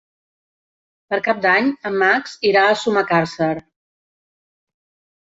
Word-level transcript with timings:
Per 1.13 1.17
Cap 1.25 1.41
d'Any 1.43 1.67
en 1.89 1.99
Max 2.03 2.33
irà 2.51 2.63
a 2.69 2.77
Sumacàrcer. 2.85 3.51